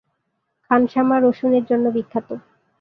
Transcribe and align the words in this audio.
খানসামা 0.71 1.15
রসুনের 1.19 1.63
জন্য 1.69 1.85
বিখ্যাত। 1.95 2.29